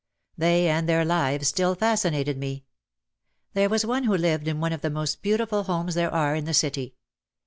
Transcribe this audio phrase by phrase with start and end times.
[0.35, 2.65] They and their lives still fascinated me.
[3.53, 6.35] There was one who lived in one of the most beauti ful homes there are
[6.35, 6.95] in the city.